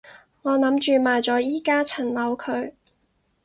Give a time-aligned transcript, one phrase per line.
[0.41, 2.73] 我諗住賣咗依加層樓佢